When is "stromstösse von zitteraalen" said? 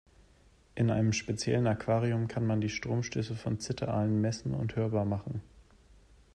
2.71-4.19